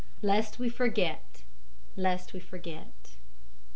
"Lest 0.23 0.57
we 0.57 0.67
forget; 0.67 1.43
lest 1.95 2.33
we 2.33 2.39
forget!" 2.39 3.17